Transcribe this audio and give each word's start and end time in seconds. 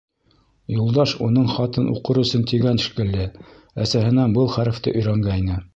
Юлдаш 0.75 1.13
уның 1.25 1.45
хатын 1.57 1.91
уҡыр 1.97 2.21
өсөн 2.23 2.47
тигән 2.53 2.83
шикелле, 2.87 3.29
әсәһенән 3.85 4.39
был 4.39 4.55
хәрефте 4.57 4.99
өйрәнгәйне. 5.01 5.67